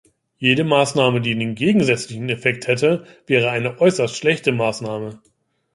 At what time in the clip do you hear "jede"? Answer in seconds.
0.39-0.63